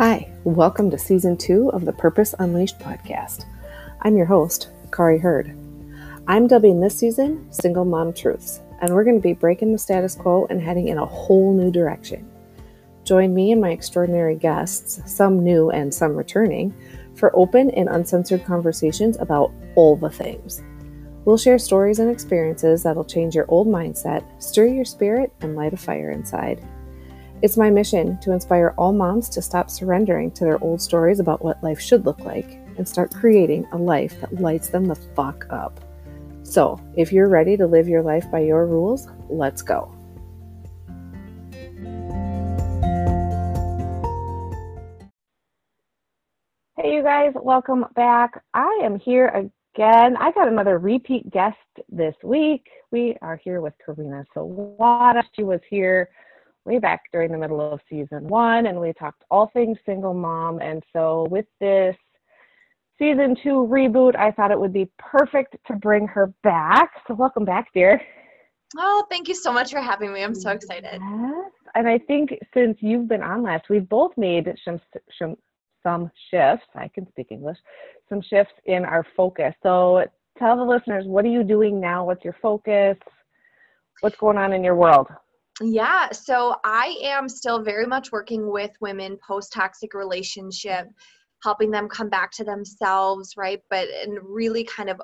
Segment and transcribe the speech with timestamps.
[0.00, 3.44] Hi, welcome to season two of the Purpose Unleashed podcast.
[4.00, 5.54] I'm your host, Kari Hurd.
[6.26, 10.14] I'm dubbing this season Single Mom Truths, and we're going to be breaking the status
[10.14, 12.26] quo and heading in a whole new direction.
[13.04, 16.74] Join me and my extraordinary guests, some new and some returning,
[17.14, 20.62] for open and uncensored conversations about all the things.
[21.26, 25.74] We'll share stories and experiences that'll change your old mindset, stir your spirit, and light
[25.74, 26.66] a fire inside.
[27.42, 31.42] It's my mission to inspire all moms to stop surrendering to their old stories about
[31.42, 35.46] what life should look like and start creating a life that lights them the fuck
[35.48, 35.80] up.
[36.42, 39.90] So, if you're ready to live your life by your rules, let's go.
[46.76, 48.44] Hey, you guys, welcome back.
[48.52, 50.14] I am here again.
[50.18, 51.56] I got another repeat guest
[51.88, 52.66] this week.
[52.90, 55.22] We are here with Corina Sowada.
[55.34, 56.10] She was here
[56.64, 60.60] way back during the middle of season one, and we talked all things single mom.
[60.60, 61.96] And so, with this
[62.98, 66.90] season two reboot, I thought it would be perfect to bring her back.
[67.08, 68.00] So, welcome back, dear.
[68.78, 70.22] Oh, thank you so much for having me.
[70.22, 71.00] I'm so excited.
[71.00, 71.50] Yes.
[71.74, 74.80] And I think since you've been on last, we've both made some,
[75.18, 75.36] some,
[75.82, 76.66] some shifts.
[76.76, 77.58] I can speak English.
[78.08, 79.54] Some shifts in our focus.
[79.62, 80.04] So,
[80.38, 82.04] tell the listeners what are you doing now?
[82.04, 82.96] What's your focus?
[84.00, 85.08] What's going on in your world?
[85.60, 90.88] Yeah, so I am still very much working with women post toxic relationship,
[91.42, 93.60] helping them come back to themselves, right?
[93.68, 95.00] But and really kind of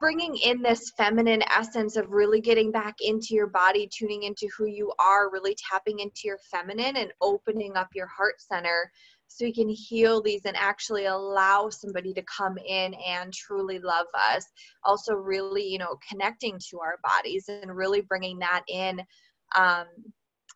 [0.00, 4.66] bringing in this feminine essence of really getting back into your body, tuning into who
[4.66, 8.90] you are, really tapping into your feminine and opening up your heart center
[9.28, 14.06] so you can heal these and actually allow somebody to come in and truly love
[14.14, 14.44] us.
[14.84, 19.00] Also really you know connecting to our bodies and really bringing that in
[19.56, 19.86] um,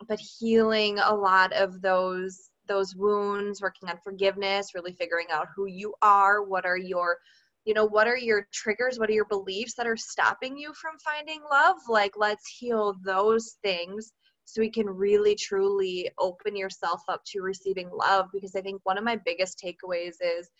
[0.09, 5.67] but healing a lot of those those wounds working on forgiveness really figuring out who
[5.67, 7.19] you are what are your
[7.65, 10.97] you know what are your triggers what are your beliefs that are stopping you from
[10.99, 11.77] finding love?
[11.89, 14.12] Like let's heal those things
[14.44, 18.98] so we can really truly open yourself up to receiving love because i think one
[18.98, 20.50] of my biggest takeaways is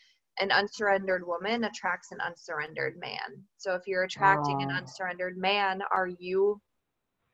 [0.41, 6.09] an unsurrendered woman attracts an unsurrendered man so if you're attracting an unsurrendered man are
[6.19, 6.60] you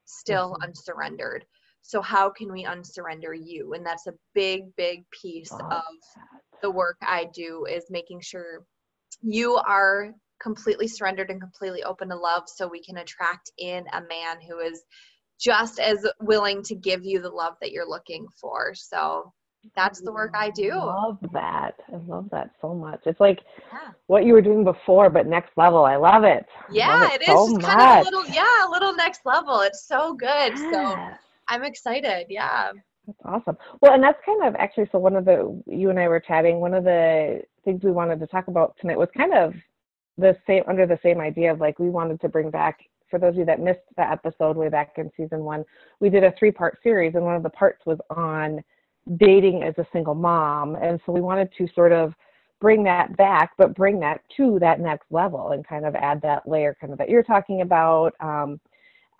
[0.04, 0.64] still mm-hmm.
[0.64, 1.44] unsurrendered
[1.82, 5.82] so how can we unsurrender you and that's a big big piece of that.
[6.62, 8.64] the work i do is making sure
[9.22, 14.00] you are completely surrendered and completely open to love so we can attract in a
[14.02, 14.82] man who is
[15.38, 18.74] just as willing to give you the love that you're looking for.
[18.74, 19.32] So
[19.76, 20.70] that's the work I do.
[20.70, 21.74] I love that.
[21.92, 23.00] I love that so much.
[23.06, 23.40] It's like
[23.72, 23.90] yeah.
[24.06, 25.84] what you were doing before, but next level.
[25.84, 26.46] I love it.
[26.70, 27.62] Yeah, love it, it so is much.
[27.62, 29.60] kind of a little, yeah, a little next level.
[29.60, 30.52] It's so good.
[30.56, 30.70] Yeah.
[30.72, 31.16] So
[31.48, 32.26] I'm excited.
[32.28, 32.72] Yeah.
[33.06, 33.56] That's awesome.
[33.80, 36.60] Well, and that's kind of actually so one of the you and I were chatting.
[36.60, 39.54] One of the things we wanted to talk about tonight was kind of
[40.18, 42.80] the same under the same idea of like we wanted to bring back
[43.10, 45.64] for those of you that missed the episode way back in season one,
[46.00, 48.62] we did a three part series, and one of the parts was on
[49.16, 50.76] dating as a single mom.
[50.76, 52.14] And so we wanted to sort of
[52.60, 56.48] bring that back, but bring that to that next level and kind of add that
[56.48, 58.14] layer kind of that you're talking about.
[58.20, 58.60] Um,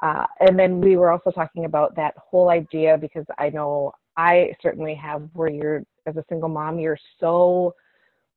[0.01, 4.53] uh, and then we were also talking about that whole idea because I know I
[4.63, 7.75] certainly have where you're as a single mom, you're so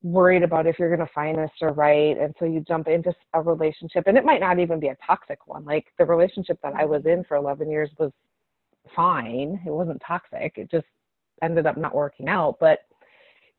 [0.04, 2.18] worried about if you're going to find or Right.
[2.18, 5.48] And so you jump into a relationship, and it might not even be a toxic
[5.48, 5.64] one.
[5.66, 8.12] Like the relationship that I was in for 11 years was
[8.96, 10.54] fine, it wasn't toxic.
[10.58, 10.88] It just
[11.42, 12.58] ended up not working out.
[12.60, 12.80] But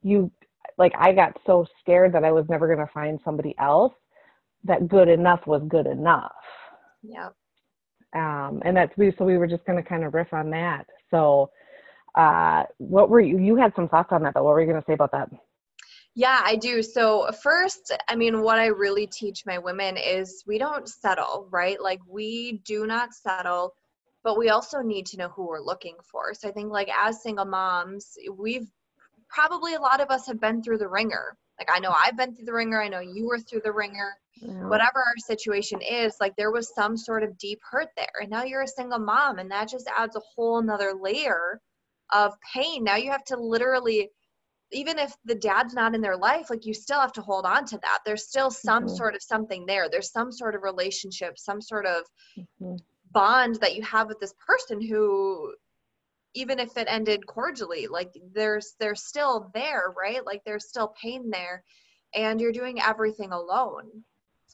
[0.03, 0.31] you,
[0.79, 3.93] like, I got so scared that I was never going to find somebody else
[4.65, 6.33] that good enough was good enough.
[7.03, 7.31] Yeah.
[8.15, 10.85] Um, and that's we, so we were just going to kind of riff on that.
[11.11, 11.51] So,
[12.15, 14.81] uh, what were you, you had some thoughts on that, but what were you going
[14.81, 15.31] to say about that?
[16.15, 16.83] Yeah, I do.
[16.83, 21.81] So, first, I mean, what I really teach my women is we don't settle, right?
[21.81, 23.73] Like, we do not settle,
[24.23, 26.35] but we also need to know who we're looking for.
[26.35, 28.69] So, I think, like, as single moms, we've
[29.29, 31.39] probably a lot of us have been through the ringer.
[31.59, 32.83] Like, I know I've been through the ringer.
[32.83, 34.13] I know you were through the ringer.
[34.37, 34.69] Yeah.
[34.69, 38.21] Whatever our situation is, like, there was some sort of deep hurt there.
[38.21, 41.59] And now you're a single mom, and that just adds a whole nother layer
[42.13, 42.85] of pain.
[42.85, 44.11] Now you have to literally
[44.73, 47.65] even if the dad's not in their life like you still have to hold on
[47.65, 48.95] to that there's still some mm-hmm.
[48.95, 52.03] sort of something there there's some sort of relationship some sort of
[52.39, 52.77] mm-hmm.
[53.13, 55.55] bond that you have with this person who
[56.35, 61.31] even if it ended cordially like there's they're still there right like there's still pain
[61.31, 61.63] there
[62.15, 63.87] and you're doing everything alone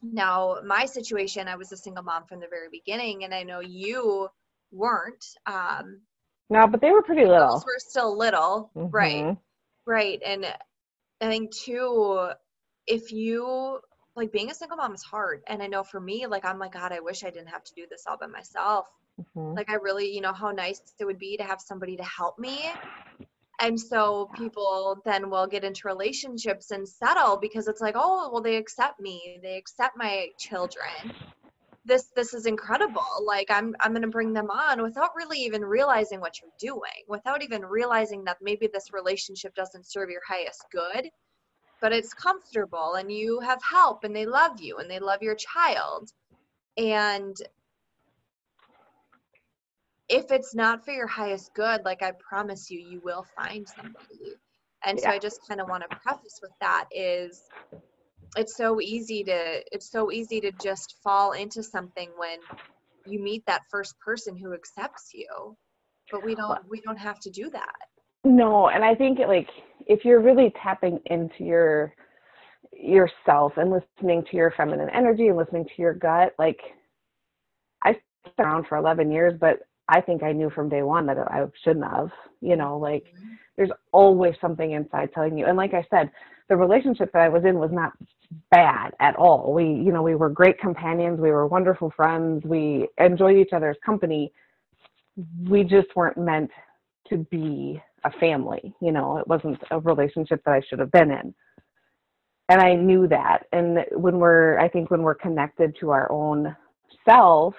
[0.02, 3.60] now my situation i was a single mom from the very beginning and i know
[3.60, 4.28] you
[4.70, 6.00] weren't um,
[6.50, 7.54] No, but they were pretty little.
[7.54, 9.36] Were still little, right?
[9.88, 10.20] Right.
[10.22, 10.44] And
[11.22, 12.28] I think too,
[12.86, 13.80] if you
[14.16, 15.42] like being a single mom is hard.
[15.46, 17.72] And I know for me, like I'm like, God, I wish I didn't have to
[17.74, 18.86] do this all by myself.
[19.18, 19.56] Mhm.
[19.56, 22.38] Like I really, you know, how nice it would be to have somebody to help
[22.38, 22.70] me.
[23.60, 28.42] And so people then will get into relationships and settle because it's like, oh, well,
[28.42, 29.40] they accept me.
[29.42, 31.14] They accept my children.
[31.88, 33.02] This this is incredible.
[33.24, 37.42] Like I'm I'm gonna bring them on without really even realizing what you're doing, without
[37.42, 41.08] even realizing that maybe this relationship doesn't serve your highest good,
[41.80, 45.34] but it's comfortable and you have help and they love you and they love your
[45.34, 46.12] child.
[46.76, 47.34] And
[50.08, 54.36] if it's not for your highest good, like I promise you, you will find somebody.
[54.84, 57.42] And so I just kind of want to preface with that is
[58.36, 62.38] it's so easy to it's so easy to just fall into something when
[63.06, 65.56] you meet that first person who accepts you.
[66.10, 67.74] But we don't we don't have to do that.
[68.24, 69.48] No, and I think like
[69.86, 71.94] if you're really tapping into your
[72.72, 76.60] yourself and listening to your feminine energy and listening to your gut, like
[77.82, 77.96] I
[78.36, 81.44] been around for 11 years, but I think I knew from day one that I
[81.64, 82.10] shouldn't have.
[82.40, 83.34] You know, like mm-hmm.
[83.56, 85.46] there's always something inside telling you.
[85.46, 86.10] And like I said,
[86.48, 87.92] the relationship that I was in was not
[88.50, 89.52] bad at all.
[89.52, 91.20] We, you know, we were great companions.
[91.20, 92.42] We were wonderful friends.
[92.44, 94.32] We enjoyed each other's company.
[95.48, 96.50] We just weren't meant
[97.10, 98.74] to be a family.
[98.80, 101.34] You know, it wasn't a relationship that I should have been in.
[102.48, 103.40] And I knew that.
[103.52, 106.56] And when we're, I think when we're connected to our own
[107.06, 107.54] self,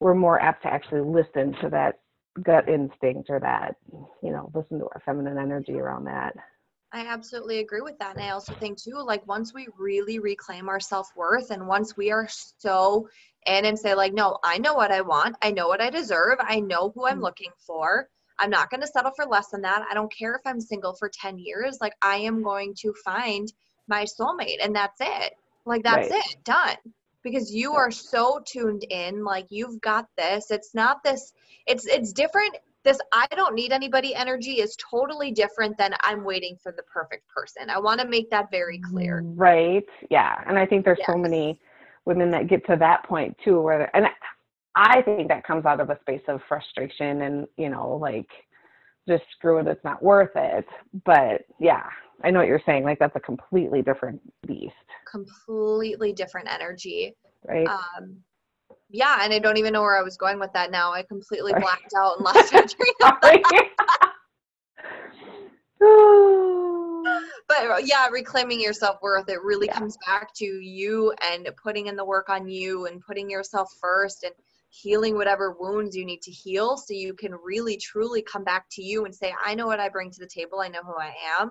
[0.00, 2.00] we're more apt to actually listen to that
[2.42, 3.76] gut instinct or that,
[4.22, 6.34] you know, listen to our feminine energy around that.
[6.96, 8.16] I absolutely agree with that.
[8.16, 12.10] And I also think too, like once we really reclaim our self-worth and once we
[12.10, 13.10] are so
[13.46, 16.38] in and say, like, no, I know what I want, I know what I deserve,
[16.40, 17.22] I know who I'm Mhm.
[17.22, 18.08] looking for.
[18.38, 19.86] I'm not going to settle for less than that.
[19.90, 21.78] I don't care if I'm single for 10 years.
[21.82, 23.52] Like, I am going to find
[23.88, 25.34] my soulmate, and that's it.
[25.66, 26.20] Like, that's Right.
[26.24, 26.76] it, done.
[27.22, 30.50] Because you are so tuned in, like, you've got this.
[30.50, 31.32] It's not this,
[31.66, 36.56] it's, it's different this I don't need anybody energy is totally different than I'm waiting
[36.62, 37.68] for the perfect person.
[37.68, 39.22] I want to make that very clear.
[39.22, 39.84] Right.
[40.10, 40.42] Yeah.
[40.46, 41.60] And I think there's so many
[42.06, 44.06] women that get to that point too, where, and
[44.76, 48.28] I think that comes out of a space of frustration and, you know, like,
[49.08, 50.66] just screw it, it's not worth it.
[51.04, 51.84] But yeah,
[52.22, 52.84] I know what you're saying.
[52.84, 54.74] Like, that's a completely different beast.
[55.10, 57.16] Completely different energy.
[57.44, 57.66] Right.
[57.66, 58.16] Um,
[58.88, 60.92] yeah, and I don't even know where I was going with that now.
[60.92, 61.62] I completely Sorry.
[61.62, 63.42] blacked out and lost my train
[67.48, 69.78] but uh, yeah reclaiming your self-worth it really Yeah.
[69.78, 74.24] comes back to you and putting in the work on you and putting yourself first
[74.24, 74.32] and
[74.70, 78.82] healing whatever wounds you need to heal so you can really truly come back to
[78.82, 81.12] you and say i know what i bring to the table i know who i
[81.38, 81.50] am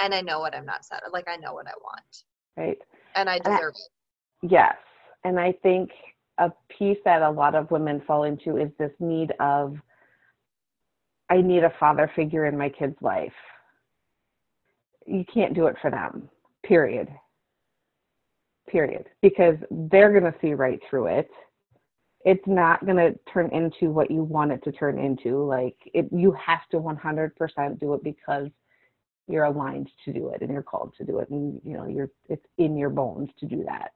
[0.00, 2.22] and i know what i'm not set like i know what i want
[2.56, 2.78] right.
[3.16, 3.90] and i I- deserve it
[4.48, 4.76] Yes.
[5.24, 5.90] And I think
[6.38, 9.76] a piece that a lot of women fall into is this need of,
[11.30, 13.32] I need a father figure in my kid's life.
[15.06, 16.28] You can't do it for them,
[16.64, 17.08] period.
[18.70, 19.06] Period.
[19.22, 21.30] Because they're going to see right through it.
[22.24, 25.44] It's not going to turn into what you want it to turn into.
[25.44, 28.48] Like, it, you have to 100% do it because
[29.28, 31.30] you're aligned to do it and you're called to do it.
[31.30, 33.92] And, you know, you're, it's in your bones to do that.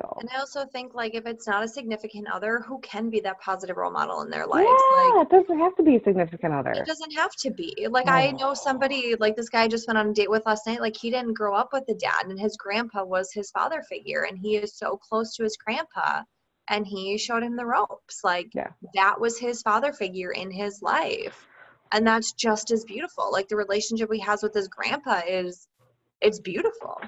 [0.00, 0.16] So.
[0.20, 3.40] and i also think like if it's not a significant other who can be that
[3.40, 4.64] positive role model in their life?
[4.64, 6.72] Yeah, like it doesn't have to be a significant other.
[6.72, 7.86] It doesn't have to be.
[7.90, 10.66] Like I know somebody like this guy I just went on a date with last
[10.66, 10.80] night.
[10.80, 14.22] Like he didn't grow up with a dad, and his grandpa was his father figure,
[14.22, 16.22] and he is so close to his grandpa,
[16.68, 18.20] and he showed him the ropes.
[18.24, 18.70] Like Yeah.
[18.94, 21.46] that was his father figure in his life,
[21.92, 23.30] and that's just as beautiful.
[23.32, 25.66] Like the relationship he has with his grandpa is,
[26.20, 27.00] it's beautiful.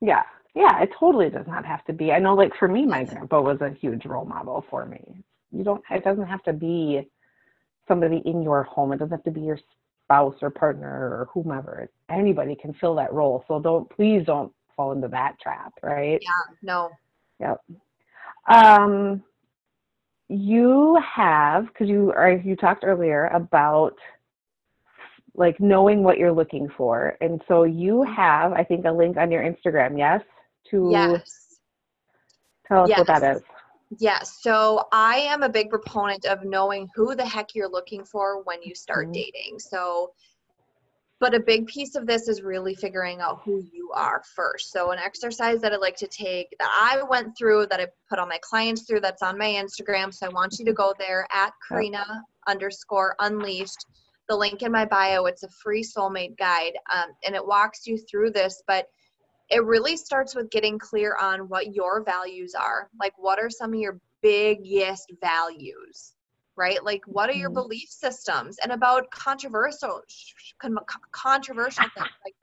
[0.00, 0.22] Yeah,
[0.54, 2.12] yeah, it totally does not have to be.
[2.12, 5.00] I know, like for me, my grandpa was a huge role model for me.
[5.50, 5.82] You don't.
[5.90, 7.08] It doesn't have to be
[7.88, 8.92] somebody in your home.
[8.92, 9.58] It doesn't have to be your
[10.04, 11.88] spouse or partner or whomever.
[12.08, 13.44] Anybody can fill that role.
[13.48, 16.20] So don't, please don't fall into that trap, right?
[16.22, 16.54] Yeah.
[16.62, 16.90] No.
[17.40, 17.60] Yep.
[18.48, 19.22] Um,
[20.28, 23.94] you have because you are you talked earlier about
[25.34, 29.30] like knowing what you're looking for, and so you have I think a link on
[29.30, 30.22] your Instagram, yes,
[30.70, 31.60] to Yes.
[32.66, 33.42] tell us what that Yes.
[33.98, 34.38] Yes.
[34.42, 38.62] So I am a big proponent of knowing who the heck you're looking for when
[38.62, 39.12] you start Mhm.
[39.12, 39.58] dating.
[39.58, 40.12] So
[41.20, 44.72] but a big piece of this is really figuring out who you are first.
[44.72, 48.18] So an exercise that I like to take that I went through that I put
[48.18, 50.12] all my clients through that's on my Instagram.
[50.12, 53.86] So I want you to go there at Corina underscore unleashed.
[54.28, 56.72] The link in my bio, it's a free soulmate guide.
[56.92, 58.86] Um, and it walks you through this, but
[59.50, 62.88] it really starts with getting clear on what your values are.
[62.98, 66.14] Like what are some of your biggest values?
[66.56, 66.84] right?
[66.84, 67.62] Like, what are your mm-hmm.
[67.62, 68.58] belief systems?
[68.62, 70.02] And about controversial,
[71.12, 72.34] controversial things like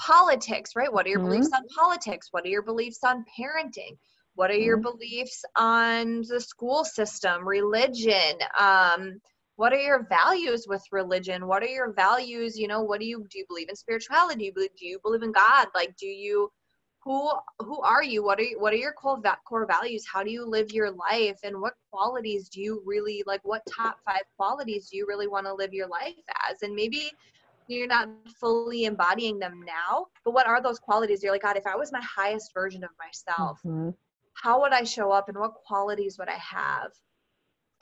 [0.00, 0.92] politics, right?
[0.92, 1.28] What are your mm-hmm.
[1.28, 2.28] beliefs on politics?
[2.30, 3.96] What are your beliefs on parenting?
[4.34, 4.98] What are your mm-hmm.
[4.98, 8.38] beliefs on the school system, religion?
[8.58, 9.20] Um,
[9.56, 11.46] what are your values with religion?
[11.46, 12.58] What are your values?
[12.58, 13.38] You know, what do you do?
[13.38, 14.38] You believe in spirituality?
[14.38, 15.68] Do you believe, do you believe in God?
[15.74, 16.50] Like, do you
[17.04, 17.30] who
[17.60, 20.44] who are you what are you, what are your core core values how do you
[20.44, 24.96] live your life and what qualities do you really like what top five qualities do
[24.96, 26.14] you really want to live your life
[26.50, 27.10] as and maybe
[27.68, 28.08] you're not
[28.40, 31.92] fully embodying them now but what are those qualities you're like god if i was
[31.92, 33.90] my highest version of myself mm-hmm.
[34.32, 36.90] how would i show up and what qualities would i have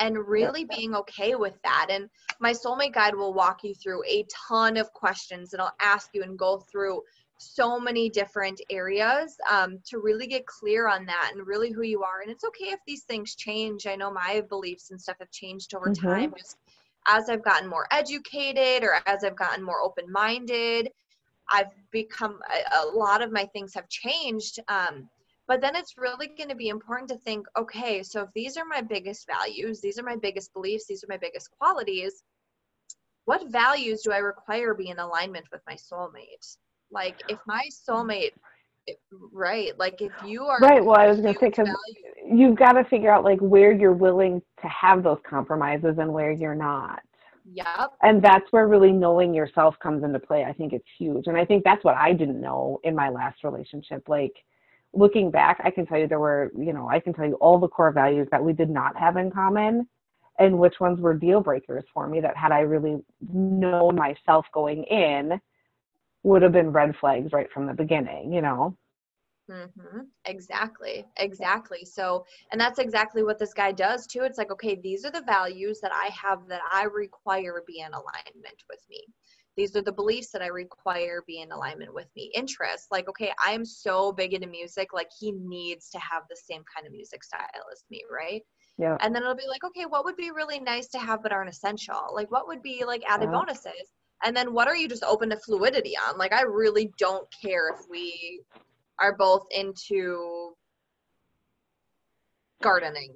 [0.02, 2.08] and really being okay with that and
[2.40, 6.22] my soulmate guide will walk you through a ton of questions and i'll ask you
[6.22, 7.00] and go through
[7.42, 12.02] so many different areas um, to really get clear on that and really who you
[12.02, 12.20] are.
[12.20, 13.86] And it's okay if these things change.
[13.86, 16.06] I know my beliefs and stuff have changed over mm-hmm.
[16.06, 16.34] time.
[16.36, 16.56] Just
[17.08, 20.90] as I've gotten more educated or as I've gotten more open minded,
[21.52, 24.60] I've become a, a, lot of my things have changed.
[24.68, 25.08] Um,
[25.48, 28.64] but then it's really going to be important to think okay, so if these are
[28.64, 32.22] my biggest values, these are my biggest beliefs, these are my biggest qualities,
[33.24, 36.56] what values do I require be in alignment with my soulmate?
[36.90, 37.92] Like if my mm-hmm.
[37.92, 38.32] soulmate,
[38.88, 38.94] eh,
[39.32, 39.78] right?
[39.78, 40.84] Like if you are right.
[40.84, 41.68] Well, I was gonna say because
[42.24, 46.32] you've got to figure out like where you're willing to have those compromises and where
[46.32, 47.00] you're not.
[47.52, 47.92] Yep.
[48.02, 50.44] And that's where really knowing yourself comes into play.
[50.44, 51.26] I think it's huge.
[51.26, 54.08] And I think that's what I didn't know in my last relationship.
[54.08, 54.32] Like
[54.94, 57.58] looking back, I can tell you there were, you know, I can tell you all
[57.58, 59.88] the core values that we did not have in common
[60.38, 64.84] and which ones were deal breakers for me that had I really known myself going
[64.84, 65.40] in,
[66.24, 68.76] would have been red flags right from the beginning, you know?
[69.50, 70.00] Mm-hmm.
[70.24, 71.04] Exactly.
[71.16, 71.84] Exactly.
[71.84, 74.22] So, and that's exactly what this guy does too.
[74.22, 77.92] It's like, okay, these are the values that I have that I require be in
[77.92, 79.04] alignment with me.
[79.56, 82.30] These are the beliefs that I require be in alignment with me.
[82.34, 86.62] Interests, like, okay, I'm so big into music, like he needs to have the same
[86.74, 88.42] kind of music style as me, right?
[88.78, 88.96] Yeah.
[89.00, 91.50] And then it'll be like, okay, what would be really nice to have but aren't
[91.50, 92.12] essential?
[92.14, 93.38] Like, what would be like added yeah.
[93.38, 93.92] bonuses?
[94.22, 97.70] and then what are you just open to fluidity on like i really don't care
[97.70, 98.40] if we
[99.00, 100.52] are both into
[102.62, 103.14] gardening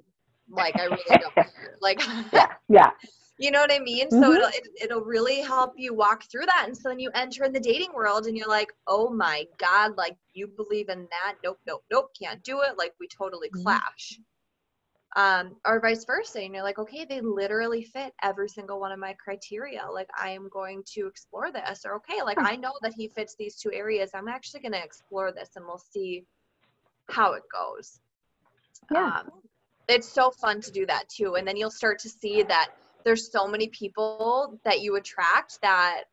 [0.49, 2.01] like i really don't care like
[2.33, 2.89] yeah yeah
[3.37, 4.21] you know what i mean mm-hmm.
[4.21, 6.99] so it'll it, will it will really help you walk through that and so then
[6.99, 10.89] you enter in the dating world and you're like oh my god like you believe
[10.89, 13.63] in that nope nope nope can't do it like we totally mm-hmm.
[13.63, 14.19] clash
[15.15, 16.41] um, or vice versa.
[16.41, 19.83] And you're like, okay, they literally fit every single one of my criteria.
[19.91, 21.85] Like, I am going to explore this.
[21.85, 24.11] Or, okay, like, I know that he fits these two areas.
[24.13, 26.23] I'm actually going to explore this and we'll see
[27.09, 27.99] how it goes.
[28.91, 29.21] Yeah.
[29.21, 29.31] Um,
[29.87, 31.35] it's so fun to do that too.
[31.35, 32.71] And then you'll start to see that
[33.07, 36.03] there's so many people that you attract that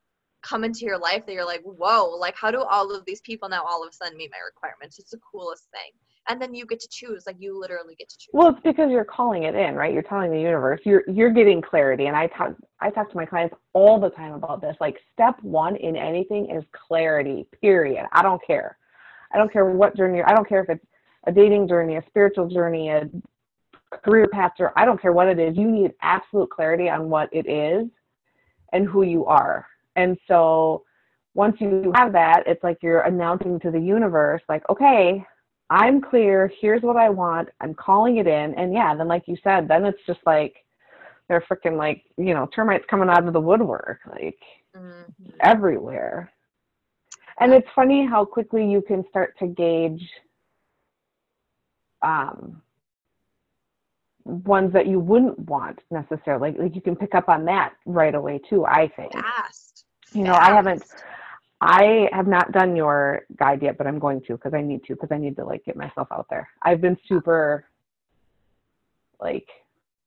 [0.41, 3.49] come into your life that you're like, whoa, like, how do all of these people
[3.49, 4.97] now all of a sudden meet my requirements?
[4.97, 5.91] It's the coolest thing.
[6.29, 8.29] And then you get to choose like you literally get to choose.
[8.31, 9.93] Well it's because you're calling it in right?
[9.93, 10.79] You're telling the universe.
[10.85, 12.07] You're you're getting clarity.
[12.07, 14.75] And i talk i talk to my clients all the time about this.
[14.79, 18.07] Like step one in anything is clarity period.
[18.11, 18.79] I don't care.
[19.31, 20.85] I don't care what journey i don't care if it's
[21.27, 23.07] a dating journey a spiritual journey a
[24.03, 27.29] career path or i don't care what it is you need absolute clarity on what
[27.31, 27.87] it is
[28.73, 30.83] and who you are and so
[31.33, 35.25] once you have that it's like you're announcing to the universe like okay
[35.69, 36.51] I'm clear.
[36.61, 37.49] Here's what I want.
[37.59, 38.53] I'm calling it in.
[38.55, 40.55] And yeah, then like you said, then it's just like
[41.27, 44.37] they're freaking like, you know, termites coming out of the woodwork, like
[44.75, 45.29] mm-hmm.
[45.41, 46.31] everywhere.
[47.39, 50.07] And it's funny how quickly you can start to gauge
[52.01, 52.61] um,
[54.25, 56.51] ones that you wouldn't want necessarily.
[56.57, 59.13] Like you can pick up on that right away too, I think.
[59.13, 59.85] Fast.
[60.13, 60.49] You know, Fast.
[60.49, 60.83] I haven't
[61.61, 64.95] I have not done your guide yet, but I'm going to because I need to
[64.95, 66.49] because I need to like get myself out there.
[66.61, 67.65] I've been super
[69.19, 69.47] like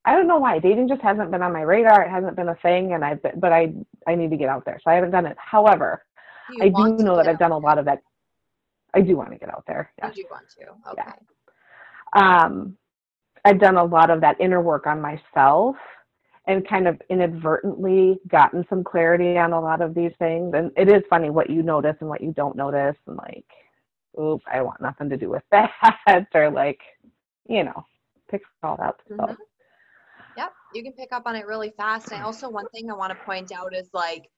[0.04, 2.02] I don't know why dating just hasn't been on my radar.
[2.02, 3.72] It hasn't been a thing, and I've been, but I
[4.06, 5.36] I need to get out there, so I haven't done it.
[5.38, 6.04] However,
[6.50, 8.02] do I do know that I've done a lot of that.
[8.94, 9.92] I do want to get out there.
[9.98, 10.08] Yeah.
[10.08, 10.90] You do want to.
[10.92, 11.02] Okay.
[12.16, 12.44] Yeah.
[12.44, 12.76] Um,
[13.48, 15.74] I've done a lot of that inner work on myself
[16.46, 20.52] and kind of inadvertently gotten some clarity on a lot of these things.
[20.54, 23.46] And it is funny what you notice and what you don't notice, and like,
[24.20, 26.80] oop, I want nothing to do with that, or like,
[27.48, 27.86] you know,
[28.30, 29.00] pick it all up.
[29.08, 29.14] So.
[29.14, 29.32] Mm-hmm.
[30.36, 32.12] Yep, you can pick up on it really fast.
[32.12, 34.28] And also, one thing I want to point out is like,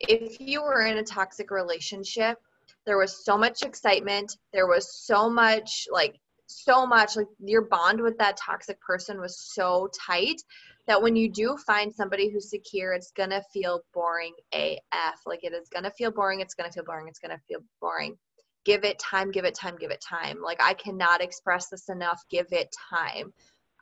[0.00, 2.38] if you were in a toxic relationship,
[2.86, 6.16] there was so much excitement, there was so much like
[6.48, 10.42] so much like your bond with that toxic person was so tight
[10.86, 15.52] that when you do find somebody who's secure it's gonna feel boring af like it
[15.52, 18.16] is gonna feel boring it's gonna feel boring it's gonna feel boring
[18.64, 22.22] give it time give it time give it time like i cannot express this enough
[22.30, 23.32] give it time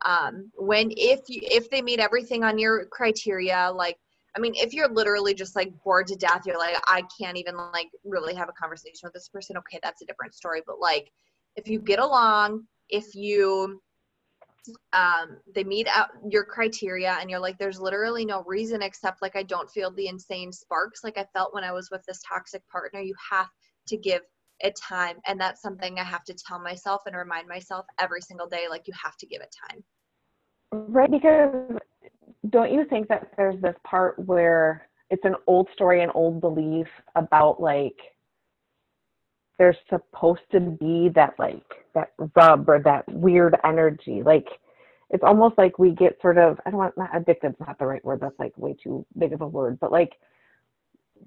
[0.04, 3.96] um when if you if they meet everything on your criteria like
[4.36, 7.56] I mean, if you're literally just like bored to death, you're like, I can't even
[7.56, 9.56] like really have a conversation with this person.
[9.56, 10.60] Okay, that's a different story.
[10.66, 11.10] But like,
[11.56, 13.80] if you get along, if you
[14.92, 19.36] um, they meet out your criteria and you're like there's literally no reason except like
[19.36, 21.04] i don't feel the insane sparks.
[21.04, 23.48] Like i felt when i was with this toxic partner you have
[23.88, 24.22] to give
[24.60, 25.18] it time.
[25.26, 28.86] And that's something i have to tell myself and remind myself every single day like
[28.86, 29.84] you have to give it time.
[30.72, 31.78] Right because
[32.50, 36.88] don't you think that there's this part where it's an old story an old belief
[37.14, 37.96] about like
[39.58, 44.22] there's supposed to be that like that rub or that weird energy.
[44.24, 44.46] Like
[45.10, 47.86] it's almost like we get sort of i don't want not addicted is not the
[47.86, 50.14] right word that's like way too big of a word but like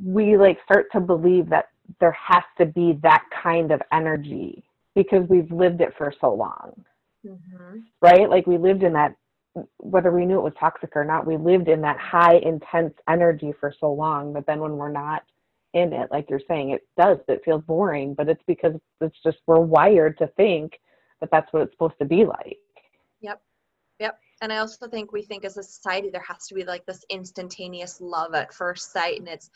[0.04, 1.70] we like start to believe that
[2.00, 4.64] there has to be that kind of energy
[4.96, 6.74] because we've lived it for so long.
[7.26, 7.80] Mm-hmm.
[8.02, 8.30] right?
[8.30, 9.16] Like we lived in that
[9.78, 13.52] whether we knew it was toxic or not we lived in that high intense energy
[13.60, 15.24] for so long but then when we're not
[15.74, 19.38] in it like you're saying it does it feels boring but it's because it's just
[19.46, 20.74] we're wired to think
[21.20, 22.58] that that's what it's supposed to be like.
[23.22, 23.42] Yep.
[24.00, 24.20] Yep.
[24.42, 27.04] And i also think we think as a society there has to be like this
[27.10, 29.50] instantaneous love at first sight and it's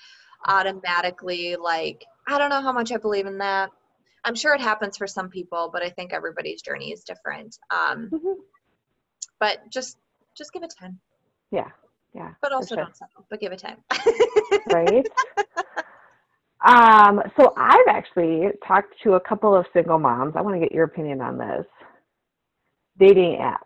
[0.46, 3.70] automatically like i don't know how much i believe in that.
[4.26, 7.58] I'm sure it happens for some people but i think everybody's journey is different.
[7.72, 8.42] Um mm-hmm.
[9.40, 9.98] but just
[10.38, 11.00] just give it time.
[11.52, 11.70] Yeah.
[12.14, 12.84] Yeah but also sure.
[12.84, 13.78] don't settle but give it time.
[14.72, 15.08] Right
[16.64, 20.34] Um, so I've actually talked to a couple of single moms.
[20.36, 21.66] I want to get your opinion on this.
[22.98, 23.58] Dating apps.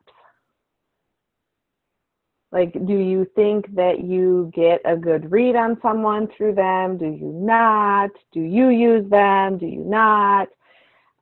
[2.51, 6.97] Like, do you think that you get a good read on someone through them?
[6.97, 8.09] Do you not?
[8.31, 9.57] Do you use them?
[9.57, 10.47] Do you not?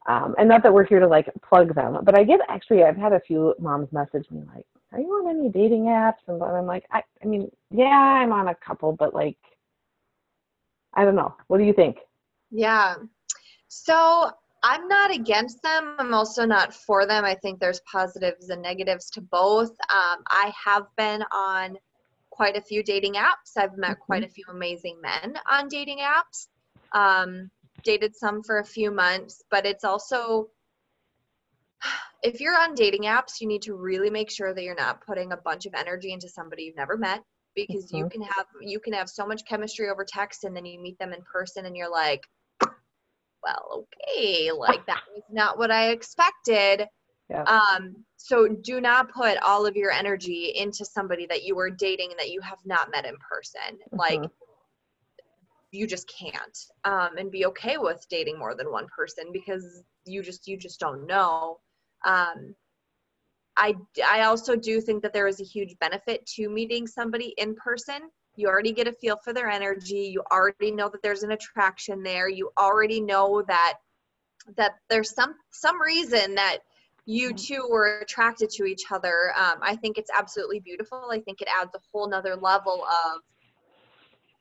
[0.08, 2.96] Um, and not that we're here to like plug them, but I get actually, I've
[2.96, 6.20] had a few moms message me like, are you on any dating apps?
[6.28, 9.36] And I'm like, I, I mean, yeah, I'm on a couple, but like,
[10.96, 11.36] I don't know.
[11.48, 11.98] What do you think?
[12.52, 12.96] Yeah.
[13.68, 14.32] So
[14.64, 15.96] I'm not against them.
[16.00, 17.26] I'm also not for them.
[17.26, 19.70] I think there's positives and negatives to both.
[19.70, 21.78] Um, I have been on
[22.30, 23.58] quite a few dating apps.
[23.58, 24.06] I've met mm-hmm.
[24.06, 26.48] quite a few amazing men on dating apps.
[26.94, 27.52] Um,
[27.84, 30.50] dated some for a few months, but it's also
[32.24, 35.32] if you're on dating apps, you need to really make sure that you're not putting
[35.32, 37.22] a bunch of energy into somebody you've never met
[37.56, 37.98] because mm-hmm.
[37.98, 40.98] you can have you can have so much chemistry over text and then you meet
[41.00, 42.22] them in person and you're like
[43.44, 46.88] well okay like that was not what i expected
[47.30, 47.44] yeah.
[47.44, 52.12] um so do not put all of your energy into somebody that you are dating
[52.12, 53.98] and that you have not met in person mm-hmm.
[53.98, 54.30] like
[55.72, 60.22] you just can't um and be okay with dating more than one person because you
[60.22, 61.60] just you just don't know
[62.06, 62.56] um
[63.58, 67.56] I, I also do think that there is a huge benefit to meeting somebody in
[67.56, 68.10] person.
[68.36, 70.12] You already get a feel for their energy.
[70.14, 72.28] You already know that there's an attraction there.
[72.28, 73.76] You already know that
[74.58, 76.60] that there's some some reason that
[77.06, 77.38] you mm-hmm.
[77.38, 79.34] two were attracted to each other.
[79.38, 81.10] Um, I think it's absolutely beautiful.
[81.12, 83.22] I think it adds a whole nother level of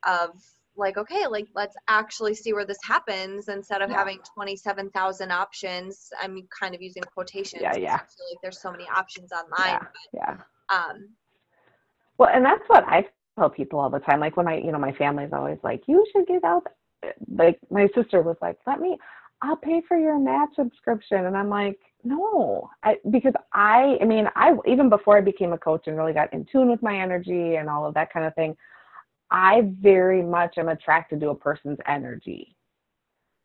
[0.05, 0.43] of
[0.77, 3.97] like okay like let's actually see where this happens instead of yeah.
[3.97, 8.71] having 27000 options i'm kind of using quotations yeah yeah I feel like there's so
[8.71, 10.37] many options online yeah, but, yeah
[10.75, 11.09] um
[12.17, 13.05] well and that's what i
[13.37, 16.05] tell people all the time like when i you know my family's always like you
[16.11, 16.63] should get out
[17.35, 18.97] like my sister was like let me
[19.41, 24.29] i'll pay for your match subscription and i'm like no I, because i i mean
[24.35, 27.55] i even before i became a coach and really got in tune with my energy
[27.55, 28.55] and all of that kind of thing
[29.31, 32.55] I very much am attracted to a person's energy,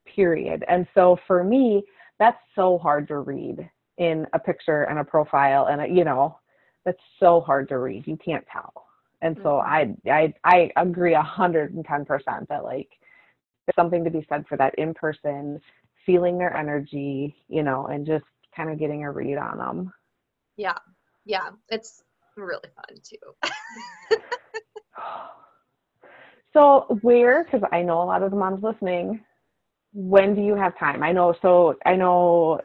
[0.07, 0.64] period.
[0.69, 1.83] And so for me,
[2.19, 6.38] that's so hard to read in a picture and a profile and a, you know,
[6.85, 8.07] that's so hard to read.
[8.07, 8.87] You can't tell.
[9.23, 10.09] And so mm-hmm.
[10.09, 12.88] I, I, I agree a hundred and ten percent that like
[13.66, 15.61] there's something to be said for that in person,
[16.07, 18.25] feeling their energy, you know, and just
[18.57, 19.93] kind of getting a read on them.
[20.57, 20.79] Yeah.
[21.25, 21.51] Yeah.
[21.69, 22.03] It's
[22.37, 24.19] really fun too.
[26.53, 29.21] so where, because I know a lot of the moms listening,
[29.93, 31.03] when do you have time?
[31.03, 32.61] I know, so I know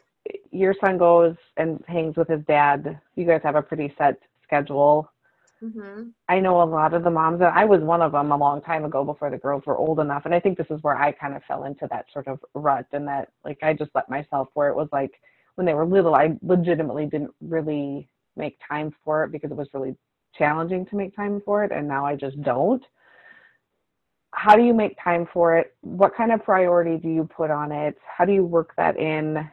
[0.52, 3.00] your son goes and hangs with his dad.
[3.15, 5.12] You guys have a pretty set schedule.
[5.63, 6.10] Mm-hmm.
[6.30, 8.62] I know a lot of the moms, and I was one of them a long
[8.62, 10.26] time ago before the girls were old enough.
[10.26, 12.86] And I think this is where I kind of fell into that sort of rut
[12.91, 15.13] and that, like, I just let myself where it was like
[15.56, 19.69] when they were little, I legitimately didn't really make time for it because it was
[19.74, 19.95] really
[20.38, 21.71] challenging to make time for it.
[21.71, 22.84] And now I just don't.
[24.36, 25.74] How do you make time for it?
[25.82, 27.98] What kind of priority do you put on it?
[28.06, 29.50] How do you work that in,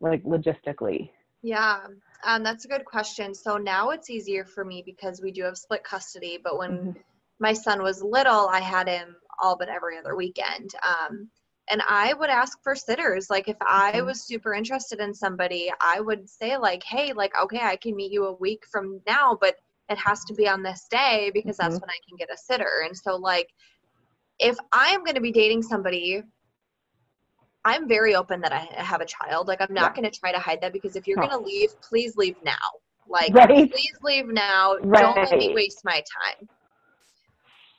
[0.00, 1.10] like, logistically?
[1.42, 1.86] Yeah,
[2.24, 3.34] um, that's a good question.
[3.34, 6.38] So now it's easier for me because we do have split custody.
[6.42, 6.90] But when mm-hmm.
[7.38, 10.74] my son was little, I had him all but every other weekend.
[10.86, 11.28] Um,
[11.70, 13.30] and I would ask for sitters.
[13.30, 14.06] Like if I mm-hmm.
[14.06, 18.12] was super interested in somebody, I would say like, "Hey, like okay, I can meet
[18.12, 19.56] you a week from now, but
[19.88, 21.70] it has to be on this day because mm-hmm.
[21.70, 23.48] that's when I can get a sitter." And so like
[24.40, 26.22] if I am going to be dating somebody
[27.64, 29.46] I'm very open that I have a child.
[29.46, 30.00] Like I'm not yeah.
[30.00, 32.54] going to try to hide that because if you're going to leave, please leave now.
[33.06, 33.70] Like right.
[33.70, 34.76] please leave now.
[34.82, 35.02] Right.
[35.02, 36.48] Don't let me waste my time.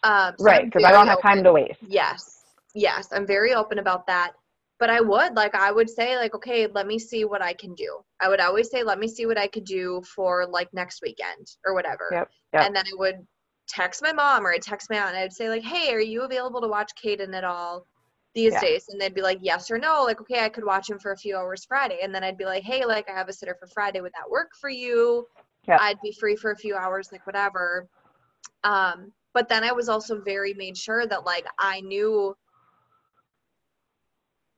[0.04, 1.30] Um, so right, because I don't have open.
[1.30, 1.80] time to waste.
[1.88, 2.43] Yes,
[2.74, 4.34] yes, I'm very open about that.
[4.80, 7.76] But I would like I would say like okay, let me see what I can
[7.76, 8.00] do.
[8.19, 11.47] I would always say let me see what I could do for like next weekend
[11.65, 12.10] or whatever.
[12.12, 12.65] Yep, yep.
[12.65, 13.28] And then I would
[13.71, 16.23] text my mom or I'd text my aunt and I'd say like, hey, are you
[16.23, 17.86] available to watch Caden at all?
[18.34, 18.62] these yeah.
[18.62, 21.12] days and they'd be like yes or no like okay i could watch him for
[21.12, 23.55] a few hours friday and then i'd be like hey like i have a sitter
[23.60, 25.27] for friday would that work for you
[25.67, 25.77] yeah.
[25.81, 27.88] i'd be free for a few hours like whatever
[28.63, 32.36] um but then i was also very made sure that like i knew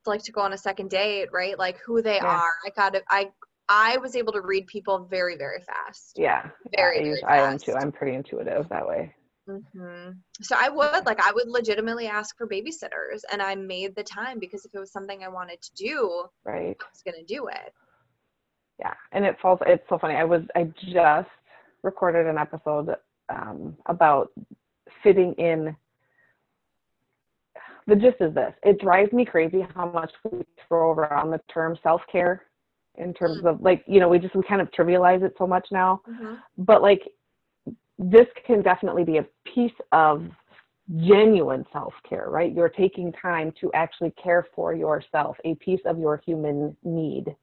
[0.06, 2.26] like to go on a second date right like who they yeah.
[2.26, 3.28] are i got it i
[3.70, 7.32] i was able to read people very very fast yeah very, yeah, very I, fast.
[7.32, 9.14] I am too i'm pretty intuitive that way
[9.50, 10.12] Mm-hmm.
[10.42, 14.40] So I would like I would legitimately ask for babysitters, and I made the time
[14.40, 17.74] because if it was something I wanted to do, right, I was gonna do it.
[18.80, 19.60] Yeah, and it falls.
[19.66, 20.16] It's so funny.
[20.16, 21.30] I was I just
[21.84, 22.96] recorded an episode
[23.30, 24.32] um, about
[25.04, 25.76] fitting in.
[27.86, 31.78] The gist is this: it drives me crazy how much we throw around the term
[31.84, 32.44] self care
[32.98, 33.48] in terms mm-hmm.
[33.48, 36.36] of like you know we just we kind of trivialize it so much now, mm-hmm.
[36.58, 37.02] but like
[38.00, 40.26] this can definitely be a piece of
[40.98, 42.54] genuine self care, right?
[42.54, 47.36] You're taking time to actually care for yourself, a piece of your human need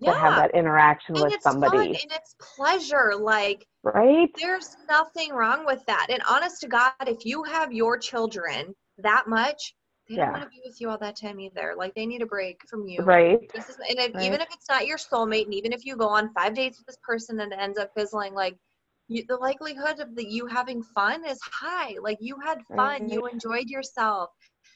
[0.00, 0.12] yeah.
[0.12, 1.76] to have that interaction and with somebody.
[1.76, 3.12] Fun and it's pleasure.
[3.18, 4.30] Like, right?
[4.38, 6.08] There's nothing wrong with that.
[6.10, 9.74] And honest to God, if you have your children that much,
[10.16, 11.74] they don't want to be with you all that time either.
[11.76, 13.00] Like they need a break from you.
[13.02, 13.38] Right.
[13.54, 14.24] This is, and if, right.
[14.24, 16.86] even if it's not your soulmate, and even if you go on five dates with
[16.86, 18.56] this person and it ends up fizzling, like
[19.08, 21.96] you, the likelihood of the, you having fun is high.
[22.00, 24.30] Like you had fun, you enjoyed yourself.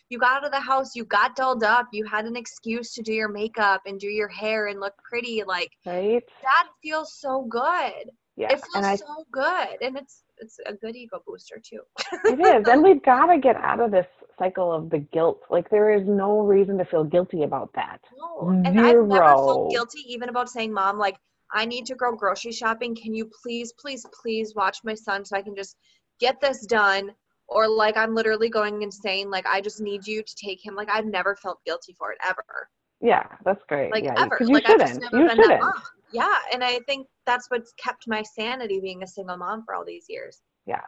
[0.08, 3.02] You got out of the house, you got dolled up, you had an excuse to
[3.02, 5.42] do your makeup and do your hair and look pretty.
[5.44, 6.22] Like right.
[6.42, 8.10] that feels so good.
[8.36, 8.52] Yeah.
[8.52, 9.78] It feels I, so good.
[9.80, 11.80] And it's it's a good ego booster too.
[12.24, 12.68] it is.
[12.68, 14.06] And we've gotta get out of this
[14.38, 15.42] cycle of the guilt.
[15.50, 18.00] Like there is no reason to feel guilty about that.
[18.16, 18.48] No.
[18.48, 19.02] And Zero.
[19.02, 21.16] I've never felt guilty even about saying, Mom, like
[21.52, 22.94] I need to go grocery shopping.
[22.94, 25.76] Can you please, please, please watch my son so I can just
[26.20, 27.12] get this done?
[27.48, 29.30] Or like I'm literally going insane.
[29.30, 30.74] Like I just need you to take him.
[30.74, 32.68] Like I've never felt guilty for it ever.
[33.00, 33.92] Yeah, that's great.
[33.92, 34.38] Like yeah, ever.
[34.40, 34.82] You like shouldn't.
[34.82, 35.60] I've just never you been shouldn't.
[35.60, 35.82] that mom.
[36.12, 39.84] Yeah, and I think that's what's kept my sanity being a single mom for all
[39.84, 40.40] these years.
[40.66, 40.82] Yeah.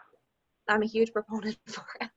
[0.69, 2.09] I'm a huge proponent for it.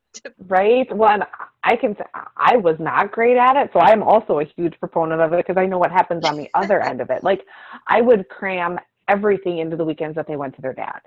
[0.47, 0.93] Right?
[0.95, 1.23] Well, and
[1.63, 2.03] I can say
[2.37, 5.59] I was not great at it, so I'm also a huge proponent of it because
[5.59, 7.23] I know what happens on the other end of it.
[7.23, 7.45] Like,
[7.87, 11.01] I would cram everything into the weekends that they went to their dad.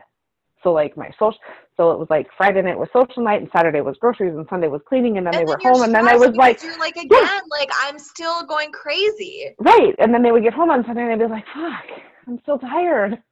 [0.63, 1.39] So like my social,
[1.77, 4.69] so it was like Friday night was social night, and Saturday was groceries, and Sunday
[4.69, 6.79] was cleaning, and then and they then were home, and then I was like, you're
[6.79, 7.41] like again, yeah.
[7.51, 9.55] like I'm still going crazy.
[9.61, 11.85] Right, and then they would get home on Sunday, and they'd be like, "Fuck,
[12.27, 13.23] I'm still tired.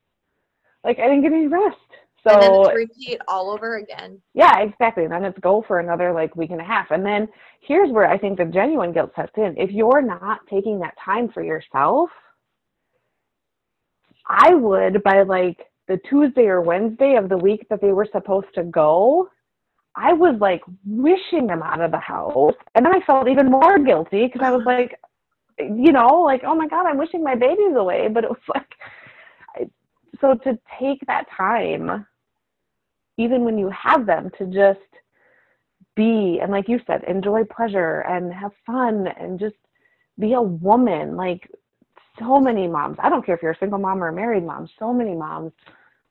[0.85, 1.77] Like I didn't get any rest."
[2.27, 4.21] So and then it's repeat all over again.
[4.35, 5.05] Yeah, exactly.
[5.05, 6.91] And then it's go for another like week and a half.
[6.91, 7.27] And then
[7.61, 9.55] here's where I think the genuine guilt sets in.
[9.59, 12.11] If you're not taking that time for yourself,
[14.29, 15.59] I would by like
[15.89, 19.29] the Tuesday or Wednesday of the week that they were supposed to go,
[19.97, 22.55] I was like wishing them out of the house.
[22.77, 24.97] And then I felt even more guilty because I was like,
[25.59, 28.07] you know, like, oh my God, I'm wishing my babies away.
[28.09, 29.71] But it was like,
[30.21, 32.07] so to take that time
[33.23, 34.81] even when you have them to just
[35.95, 39.57] be and like you said enjoy pleasure and have fun and just
[40.19, 41.51] be a woman like
[42.19, 44.69] so many moms i don't care if you're a single mom or a married mom
[44.79, 45.53] so many moms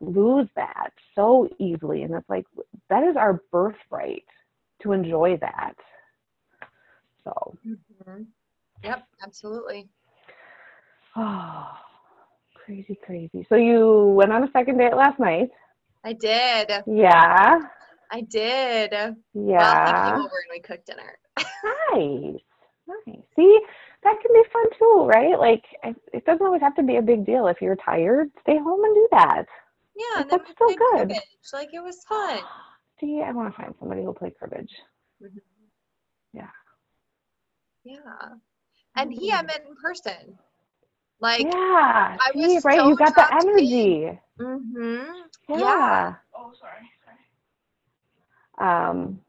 [0.02, 2.04] lose that so easily.
[2.04, 2.46] And it's like,
[2.90, 4.26] that is our birthright
[4.82, 5.76] to enjoy that.
[7.24, 8.24] So, mm-hmm.
[8.84, 9.88] yep, absolutely.
[11.16, 11.68] Oh,
[12.66, 13.46] crazy, crazy.
[13.48, 15.50] So, you went on a second date last night.
[16.04, 16.72] I did.
[16.88, 17.60] Yeah.
[18.12, 18.92] I did.
[18.92, 19.16] Yeah.
[19.34, 21.18] Well, he came over and we cooked dinner.
[21.94, 22.42] nice.
[22.88, 23.24] Nice.
[23.36, 23.60] See,
[24.04, 25.40] that can be fun too, right?
[25.40, 25.64] Like,
[26.14, 27.48] it doesn't always have to be a big deal.
[27.48, 29.46] If you're tired, stay home and do that.
[29.96, 31.08] Yeah, like, that's still good.
[31.08, 31.22] Cribbage.
[31.54, 32.40] Like, it was fun.
[33.00, 34.72] See, I want to find somebody who'll play cribbage.
[35.24, 35.38] Mm-hmm.
[36.34, 36.48] Yeah.
[37.84, 38.00] Yeah.
[38.96, 39.48] And he I mm-hmm.
[39.48, 40.38] met in person.
[41.22, 42.80] Like yeah, I see, right.
[42.80, 44.20] So you got the energy.
[44.40, 45.12] Mm-hmm.
[45.50, 45.58] Yeah.
[45.58, 46.16] yeah.
[46.36, 46.90] Oh, sorry.
[48.58, 48.90] Sorry.
[48.90, 49.22] Um.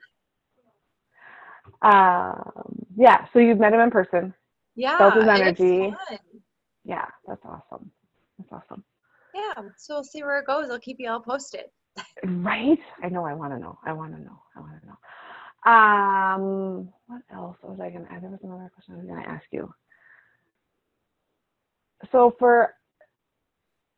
[1.83, 2.87] Um.
[2.97, 3.27] Yeah.
[3.33, 4.33] So you've met him in person.
[4.75, 4.97] Yeah.
[4.97, 5.95] Felt his energy.
[6.85, 7.91] Yeah, that's awesome.
[8.39, 8.83] That's awesome.
[9.35, 9.63] Yeah.
[9.77, 10.71] So we'll see where it goes.
[10.71, 11.67] I'll keep you all posted.
[12.25, 12.79] right.
[13.03, 13.25] I know.
[13.27, 13.79] I want to know.
[13.85, 14.41] I want to know.
[14.57, 14.97] I want to know.
[15.73, 18.23] Um, what else was I going to add?
[18.23, 19.73] There was another question I was going to ask you.
[22.11, 22.75] So for,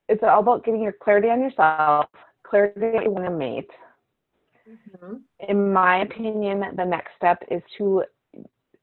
[0.08, 2.06] it's all about getting your clarity on yourself,
[2.46, 3.70] clarity on your mate.
[4.68, 5.16] Mm-hmm.
[5.48, 8.04] In my opinion, the next step is to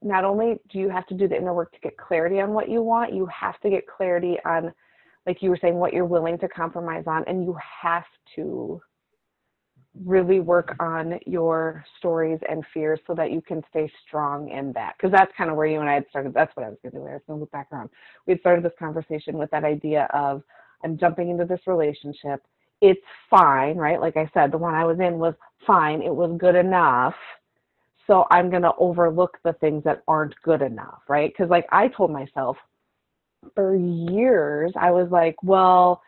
[0.01, 2.69] not only do you have to do the inner work to get clarity on what
[2.69, 4.73] you want, you have to get clarity on,
[5.27, 8.05] like you were saying, what you're willing to compromise on, and you have
[8.35, 8.81] to
[10.05, 14.95] really work on your stories and fears so that you can stay strong in that.
[14.97, 16.33] Because that's kind of where you and I had started.
[16.33, 17.07] That's what I was going to do.
[17.07, 17.89] I was going to look back around.
[18.25, 20.43] We had started this conversation with that idea of
[20.83, 22.41] I'm jumping into this relationship.
[22.81, 23.99] It's fine, right?
[23.99, 25.35] Like I said, the one I was in was
[25.67, 26.01] fine.
[26.01, 27.13] It was good enough.
[28.07, 31.31] So I'm going to overlook the things that aren't good enough, right?
[31.31, 32.57] Because like I told myself
[33.55, 36.01] for years, I was like, well,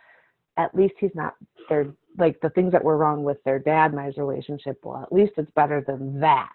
[0.58, 1.36] at least he's not
[1.70, 1.88] their
[2.18, 5.34] like the things that were wrong with their dad and my relationship well at least
[5.38, 6.50] it's better than that.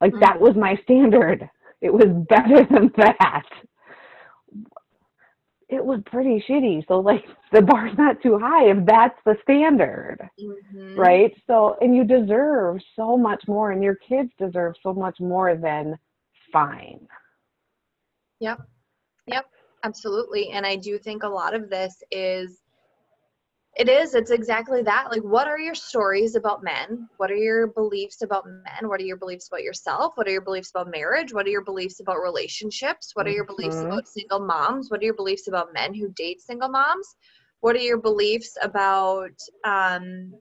[0.00, 0.20] Like mm-hmm.
[0.20, 1.48] that was my standard.
[1.80, 3.42] It was better than that.
[5.68, 6.86] It was pretty shitty.
[6.86, 10.98] So like the bar's not too high if that's the standard mm-hmm.
[10.98, 11.32] right?
[11.46, 15.96] So and you deserve so much more and your kids deserve so much more than
[16.52, 17.06] fine.
[18.40, 18.60] Yep.
[19.26, 19.46] Yep.
[19.84, 20.50] Absolutely.
[20.50, 22.63] And i do think a lot of this is
[23.76, 24.14] it is.
[24.14, 25.10] It's exactly that.
[25.10, 27.08] Like, what are your stories about men?
[27.16, 28.88] What are your beliefs about men?
[28.88, 30.12] What are your beliefs about yourself?
[30.16, 31.34] What are your beliefs about marriage?
[31.34, 33.10] What are your beliefs about relationships?
[33.14, 33.86] What are your beliefs mm-hmm.
[33.86, 34.90] about single moms?
[34.90, 37.16] What are your beliefs about men who date single moms?
[37.60, 39.32] What are your beliefs about,
[39.64, 40.32] um,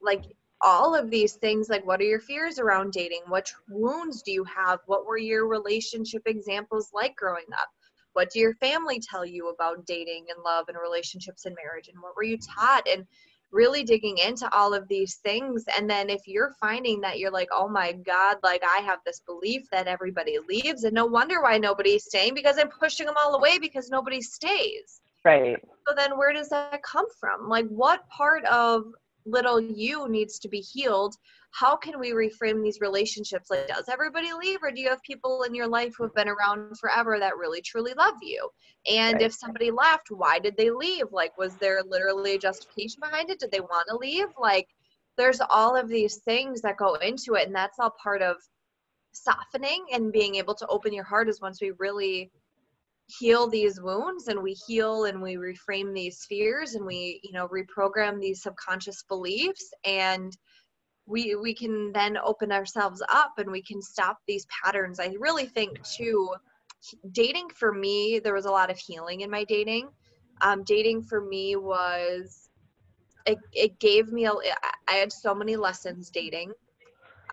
[0.00, 0.24] like,
[0.62, 1.68] all of these things?
[1.68, 3.22] Like, what are your fears around dating?
[3.28, 4.78] What wounds do you have?
[4.86, 7.68] What were your relationship examples like growing up?
[8.16, 12.02] What do your family tell you about dating and love and relationships and marriage and
[12.02, 12.88] what were you taught?
[12.90, 13.06] And
[13.52, 17.48] really digging into all of these things and then if you're finding that you're like
[17.52, 21.56] oh my god like i have this belief that everybody leaves and no wonder why
[21.56, 25.00] nobody's staying because i'm pushing them all away because nobody stays.
[25.26, 25.58] Right.
[25.88, 27.48] So then where does that come from?
[27.48, 28.84] Like what part of
[29.24, 31.16] little you needs to be healed
[31.58, 33.48] how can we reframe these relationships?
[33.48, 36.28] Like does everybody leave or do you have people in your life who have been
[36.28, 38.48] around forever that really truly love you?
[38.90, 39.22] And right.
[39.22, 41.06] if somebody left why did they leave?
[41.12, 43.40] Like was there literally a justification behind it?
[43.40, 44.26] Did they want to leave?
[44.38, 44.66] Like
[45.16, 48.36] there's all of these things that go into it and that's all part of
[49.12, 52.30] softening and being able to open your heart is once we really
[53.06, 57.48] heal these wounds and we heal and we reframe these fears and we you know
[57.48, 60.36] reprogram these subconscious beliefs and
[61.06, 65.00] we we can then open ourselves up and we can stop these patterns.
[65.00, 66.34] I really think too
[67.12, 69.88] dating for me there was a lot of healing in my dating.
[70.40, 72.50] Um, dating for me was
[73.24, 74.32] it, it gave me a,
[74.88, 76.52] i had so many lessons dating.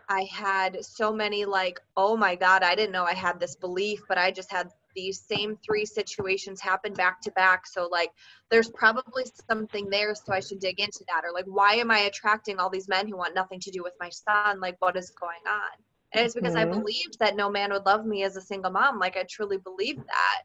[0.09, 4.01] I had so many like oh my god i didn't know i had this belief
[4.07, 7.65] but i just had these same three situations happen back to back.
[7.67, 8.11] So, like,
[8.49, 11.23] there's probably something there, so I should dig into that.
[11.25, 13.93] Or, like, why am I attracting all these men who want nothing to do with
[13.99, 14.59] my son?
[14.59, 15.83] Like, what is going on?
[16.13, 16.71] And it's because mm-hmm.
[16.71, 18.99] I believed that no man would love me as a single mom.
[18.99, 20.43] Like, I truly believed that.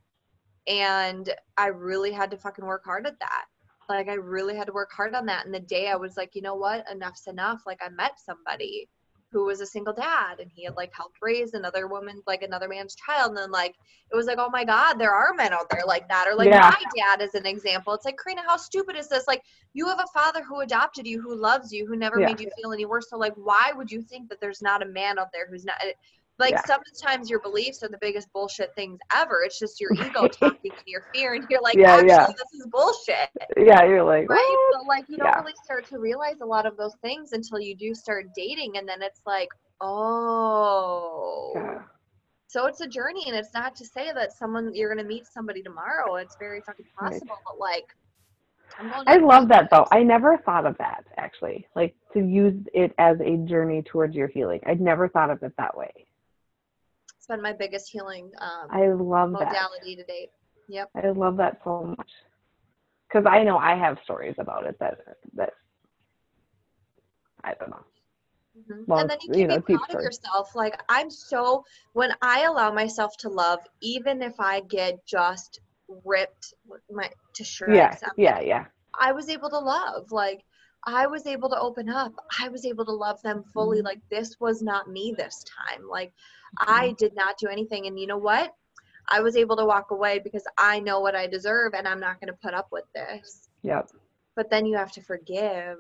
[0.73, 3.45] And I really had to fucking work hard at that.
[3.89, 5.47] Like, I really had to work hard on that.
[5.47, 6.85] And the day I was like, you know what?
[6.91, 7.63] Enough's enough.
[7.67, 8.89] Like, I met somebody
[9.31, 12.69] who was a single dad and he had like helped raise another woman like another
[12.69, 13.75] man's child and then like
[14.11, 16.49] it was like oh my god there are men out there like that or like
[16.49, 16.73] yeah.
[16.75, 19.43] my dad is an example it's like corina how stupid is this like
[19.75, 22.29] you have a father who adopted you who loves you who never yeah.
[22.29, 24.87] made you feel any worse so like why would you think that there's not a
[24.87, 25.77] man out there who's not
[26.38, 26.62] like Yeah.
[26.66, 29.42] sometimes your beliefs are the biggest bullshit things ever.
[29.44, 32.27] It's just your ego talking and your fear, and you're like, Yeah, actually, yeah.
[32.27, 34.57] this is bullshit, Yeah, you're like, right?
[34.70, 35.40] "What?" So like, you don't Yeah.
[35.40, 38.88] really start to realize a lot of those things until you do start dating, and
[38.88, 39.48] then it's like,
[39.81, 41.53] oh.
[41.55, 41.83] Yeah.
[42.46, 45.62] So it's a journey, and it's not to say that someone you're gonna meet somebody
[45.62, 46.16] tomorrow.
[46.16, 47.11] It's very fucking Right.
[47.12, 47.85] possible, but like,
[48.79, 49.87] going I to love that though.
[49.90, 54.29] I never thought of that actually, like to use it as a journey towards your
[54.29, 54.61] healing.
[54.66, 56.08] I'd never thought of it that way.
[57.29, 59.49] Been my biggest healing um, I love that.
[59.53, 60.31] modality to date.
[60.69, 60.91] Yep.
[60.97, 62.11] I love that so much.
[63.09, 64.99] Because I know I have stories about it that
[65.35, 65.53] that
[67.45, 67.85] I don't know.
[68.59, 68.87] Mhm.
[68.87, 70.55] Well, and then you you can know, be proud of yourself.
[70.55, 75.61] Like I'm so when I allow myself to love, even if I get just
[76.05, 76.55] ripped
[76.91, 77.75] my to shreds.
[77.77, 78.64] Yeah, I'm yeah, like, yeah.
[78.99, 80.11] I was able to love.
[80.11, 80.45] Like
[80.87, 82.12] I was able to open up.
[82.41, 83.81] I was able to love them fully.
[83.81, 83.85] Mhm.
[83.85, 85.87] Like this was not me this time.
[85.88, 86.12] Like
[86.61, 86.73] Mm-hmm.
[86.73, 87.87] I did not do anything.
[87.87, 88.55] And you know what?
[89.11, 92.21] I was able to walk away because I know what I deserve and I'm not
[92.21, 93.49] going to put up with this.
[93.62, 93.91] Yep.
[94.37, 95.79] But then you have to forgive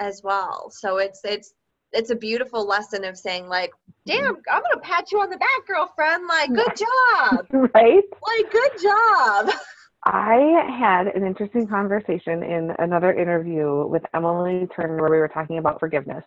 [0.00, 0.70] as well.
[0.70, 1.54] So it's it's
[1.92, 3.72] it's a beautiful lesson of saying like,
[4.04, 6.26] "Damn, I'm going to pat you on the back, girlfriend.
[6.26, 7.46] Like, good job.
[7.74, 8.02] Right?
[8.26, 9.50] Like, good job."
[10.06, 15.58] I had an interesting conversation in another interview with Emily Turner where we were talking
[15.58, 16.24] about forgiveness.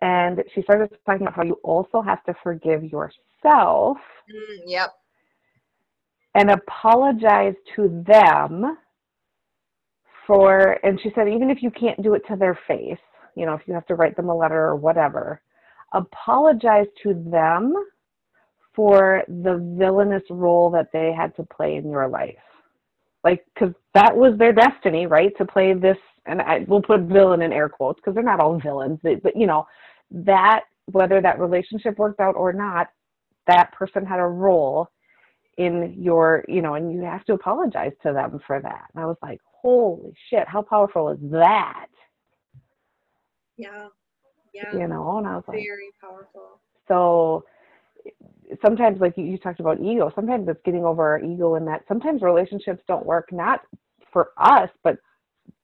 [0.00, 4.90] And she started talking about how you also have to forgive yourself Mm, yep.
[6.34, 8.76] and apologize to them
[10.26, 12.98] for, and she said, even if you can't do it to their face,
[13.36, 15.40] you know, if you have to write them a letter or whatever,
[15.94, 17.74] apologize to them
[18.76, 22.36] for the villainous role that they had to play in your life.
[23.24, 25.32] Like, because that was their destiny, right?
[25.38, 28.60] To play this, and I will put villain in air quotes because they're not all
[28.60, 29.66] villains, but, but you know,
[30.10, 32.88] that whether that relationship worked out or not,
[33.48, 34.88] that person had a role
[35.56, 38.84] in your, you know, and you have to apologize to them for that.
[38.94, 41.86] And I was like, holy shit, how powerful is that?
[43.56, 43.88] Yeah.
[44.54, 44.72] Yeah.
[44.72, 46.60] You know, and I was like, Very powerful.
[46.88, 47.44] so
[48.64, 51.82] sometimes like you, you talked about ego sometimes it's getting over our ego and that
[51.88, 53.60] sometimes relationships don't work not
[54.12, 54.98] for us but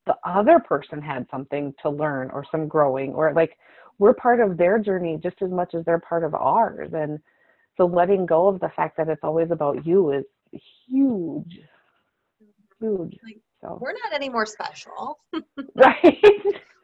[0.07, 3.57] the other person had something to learn or some growing or like
[3.99, 6.91] we're part of their journey just as much as they're part of ours.
[6.93, 7.21] And
[7.77, 10.25] so letting go of the fact that it's always about you is
[10.87, 11.61] huge.
[12.81, 13.19] Huge.
[13.25, 13.79] Like, so.
[13.81, 15.21] We're not any more special.
[15.77, 16.19] right.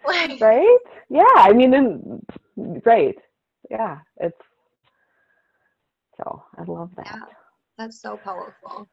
[0.07, 0.79] Like, right?
[1.11, 1.25] Yeah.
[1.35, 2.23] I mean and
[2.87, 3.17] right.
[3.69, 3.99] Yeah.
[4.19, 4.39] It's
[6.19, 7.21] so i love that Yeah.
[7.79, 8.87] that's so powerful.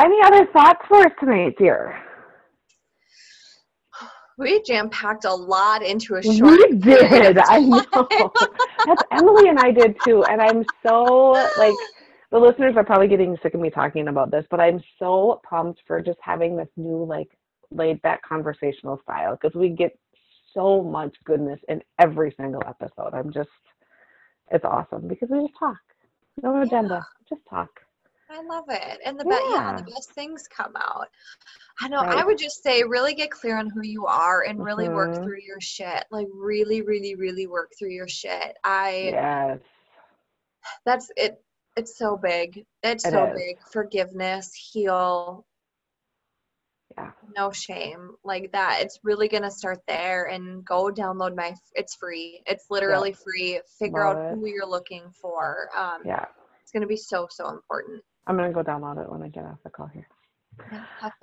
[0.00, 1.96] any other thoughts for us tonight dear
[4.38, 6.52] We jam packed a lot into a short.
[6.52, 7.82] we did i know
[8.86, 11.74] that's emily and i did too and i'm so like
[12.30, 15.80] the listeners are probably getting sick of me talking about this but i'm so pumped
[15.86, 17.28] for just having this new like
[17.70, 19.98] laid back conversational style because we get
[20.54, 23.48] so much goodness in every single episode i'm just
[24.50, 25.76] it's awesome because we just talk
[26.42, 27.68] no agenda just talk
[28.30, 29.76] I love it, and the best yeah, Yeah.
[29.76, 31.08] the best things come out.
[31.80, 32.00] I know.
[32.00, 35.24] I would just say, really get clear on who you are and really work Mhm.
[35.24, 36.04] through your shit.
[36.10, 38.58] Like, really, really, really work through your shit.
[38.64, 38.90] I.
[39.14, 39.60] yes
[40.84, 41.42] That's it.
[41.76, 42.66] It's so big.
[42.82, 43.34] It's It so is.
[43.34, 43.58] big.
[43.72, 45.46] Forgiveness, heal.
[46.98, 47.10] Yeah.
[47.36, 48.78] No shame like that.
[48.80, 51.54] It's really gonna start there and go download my.
[51.74, 52.42] It's free.
[52.46, 53.60] It's literally free.
[53.78, 54.34] Figure Love out it.
[54.36, 55.68] who you're looking for.
[55.76, 56.24] Um, yeah
[56.62, 58.02] It's gonna be so so important.
[58.26, 60.06] i'm gonna go download it when i get off the call here.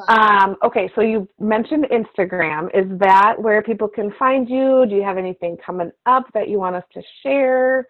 [0.08, 2.68] Um, okay, so you mentioned Instagram.
[2.74, 4.86] Is that where people can find you?
[4.88, 7.86] Do you have anything coming up that you want us to share?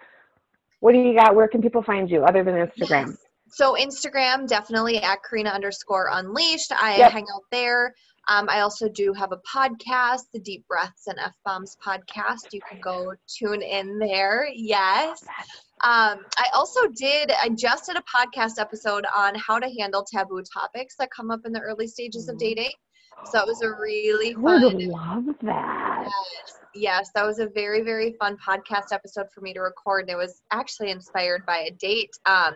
[0.80, 1.36] What do you got?
[1.36, 3.08] Where can people find you other than Instagram?
[3.10, 3.18] Yes.
[3.48, 6.72] So Instagram, definitely at Corina underscore unleashed.
[6.72, 7.12] I Yep.
[7.12, 7.94] hang out there.
[8.28, 12.52] Um, I also do have a podcast, the Deep Breaths and F Bombs podcast.
[12.52, 14.48] You can go tune in there.
[14.52, 15.24] Yes.
[15.82, 20.42] Um, I also did, I just did a podcast episode on how to handle taboo
[20.52, 22.40] topics that come up in the early stages of Mhm.
[22.40, 22.72] dating.
[23.32, 26.08] So it was a really I would fun love that.
[26.08, 30.02] Yes, yes, that was a very, very fun podcast episode for me to record.
[30.02, 32.12] And it was actually inspired by a date.
[32.26, 32.56] Um,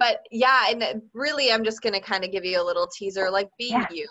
[0.00, 3.30] but yeah, and really, I'm just going to kind of give you a little teaser
[3.30, 3.86] like, be Yeah.
[3.90, 4.08] you,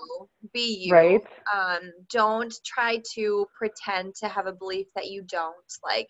[0.54, 0.94] be you.
[0.94, 1.22] Right?
[1.54, 5.56] Um, don't try to pretend to have a belief that you don't.
[5.84, 6.08] Like,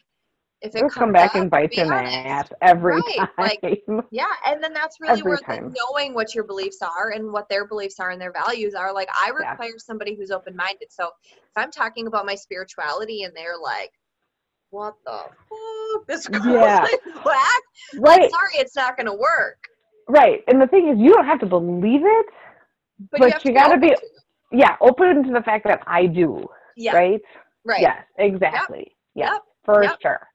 [0.61, 3.15] if it comes come back up, and bite be you in the ass every Right,
[3.17, 3.29] time.
[3.63, 7.31] like- Yeah, and then that's really Every where like, knowing what your beliefs are and
[7.31, 8.93] what their beliefs are and their values are.
[8.93, 9.51] Like I Yeah.
[9.51, 10.89] require somebody who's open minded.
[10.91, 13.91] So if I'm talking about my spirituality and they're like,
[14.71, 15.11] what the
[15.47, 16.07] fuck?
[16.07, 16.83] This yeah.
[16.83, 17.61] is whack.
[17.97, 18.29] Right.
[18.29, 19.57] sorry, it's not going to work.
[20.09, 20.43] Right.
[20.47, 22.25] And the thing is, you don't have to believe it,
[23.11, 23.95] but, but you, you got to be,
[24.51, 26.45] yeah, open to the fact that I do.
[26.75, 26.95] Yeah.
[26.95, 27.21] Right.
[27.63, 27.81] Right.
[27.81, 28.03] Yes.
[28.17, 28.95] Exactly.
[29.13, 29.31] Yep.
[29.31, 29.41] Yep.
[29.63, 29.97] For yep.
[30.01, 30.27] sure.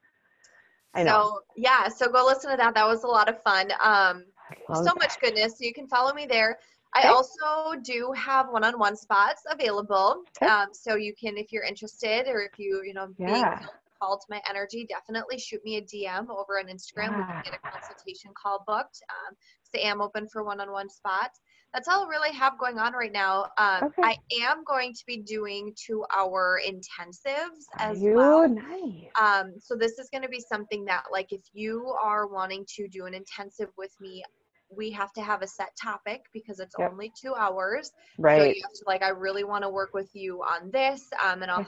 [0.94, 1.10] I know.
[1.10, 2.74] So yeah, so go listen to that.
[2.74, 3.72] That was a lot of fun.
[3.82, 4.24] Um,
[4.72, 4.94] so that.
[4.96, 5.58] much goodness.
[5.58, 6.58] So you can follow me there.
[6.96, 10.22] I also do have one-on-one spots available.
[10.40, 10.48] Okay.
[10.48, 13.26] Um, so you can, if you're interested, or if you, you know, yeah.
[13.26, 13.68] being
[14.12, 17.10] to my energy, definitely shoot me a DM over on Instagram.
[17.10, 17.18] Yeah.
[17.18, 19.00] We can get a consultation call booked.
[19.10, 21.40] Um, so I am open for one-on-one spots.
[21.72, 23.46] That's all I really have going on right now.
[23.58, 24.02] Um, okay.
[24.04, 28.14] I am going to be doing two-hour intensives as you?
[28.14, 28.48] well.
[28.48, 29.10] Nice.
[29.20, 32.86] Um, so this is going to be something that, like, if you are wanting to
[32.86, 34.22] do an intensive with me,
[34.70, 36.92] we have to have a set topic because it's yep.
[36.92, 37.90] only two hours.
[38.18, 38.38] Right.
[38.38, 41.42] So you have to like, I really want to work with you on this, um,
[41.42, 41.66] and I'll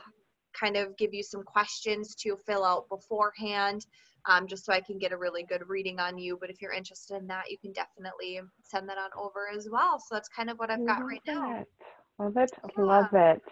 [0.59, 3.87] kind of give you some questions to fill out beforehand,
[4.29, 6.37] um, just so I can get a really good reading on you.
[6.41, 9.99] But if you're interested in that, you can definitely send that on over as well.
[9.99, 11.65] So that's kind of what I've got right now.
[12.19, 12.51] Love it.
[12.77, 12.85] Yeah.
[12.85, 13.43] Love it.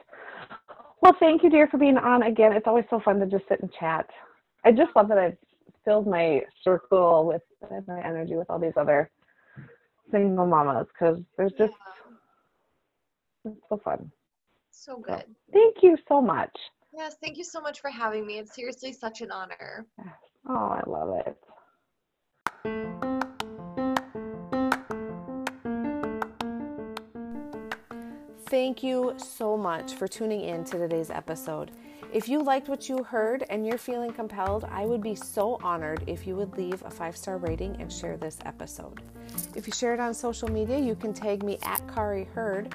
[1.03, 2.53] Well, thank you, dear, for being on again.
[2.53, 4.09] It's always so fun to just sit and chat.
[4.65, 5.37] I just love that I've
[5.85, 7.43] filled my circle with
[7.87, 9.11] my energy with all these other
[10.11, 11.75] single mamas because there's just
[13.45, 13.53] yeah.
[13.53, 14.11] it's so fun.
[14.71, 15.25] So good.
[15.27, 16.57] So, thank you so much.
[16.97, 18.39] Yes, thank you so much for having me.
[18.39, 19.87] It's seriously such an honor.
[20.47, 21.39] Oh, I love it.
[28.45, 31.71] Thank you so much for tuning in to today's episode.
[32.13, 36.05] If you liked what you heard and you're feeling compelled, I would be so honored
[36.07, 39.01] if you would leave a five star rating and share this episode.
[39.57, 42.75] If you share it on social media, you can tag me at Kari Heard.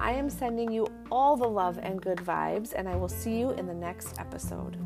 [0.00, 3.50] I am sending you all the love and good vibes, and I will see you
[3.50, 4.78] in the next episode.